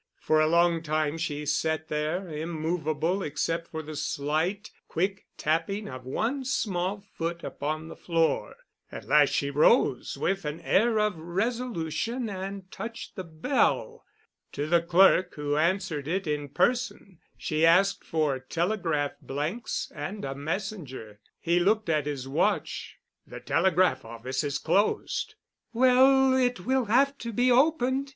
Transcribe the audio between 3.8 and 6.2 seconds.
the slight, quick tapping of